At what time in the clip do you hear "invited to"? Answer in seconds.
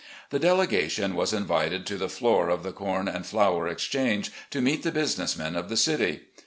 1.31-1.95